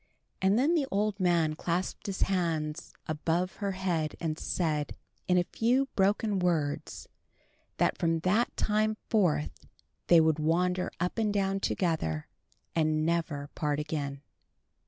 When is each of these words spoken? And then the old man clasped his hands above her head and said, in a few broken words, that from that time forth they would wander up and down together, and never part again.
And 0.41 0.57
then 0.57 0.73
the 0.73 0.87
old 0.89 1.19
man 1.19 1.53
clasped 1.55 2.07
his 2.07 2.23
hands 2.23 2.91
above 3.05 3.57
her 3.57 3.73
head 3.73 4.15
and 4.19 4.39
said, 4.39 4.95
in 5.27 5.37
a 5.37 5.43
few 5.43 5.89
broken 5.95 6.39
words, 6.39 7.07
that 7.77 7.99
from 7.99 8.21
that 8.21 8.57
time 8.57 8.97
forth 9.11 9.67
they 10.07 10.19
would 10.19 10.39
wander 10.39 10.91
up 10.99 11.19
and 11.19 11.31
down 11.31 11.59
together, 11.59 12.27
and 12.75 13.05
never 13.05 13.51
part 13.53 13.79
again. 13.79 14.23